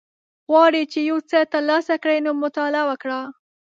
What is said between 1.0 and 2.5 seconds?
یوڅه تر لاسه کړی نو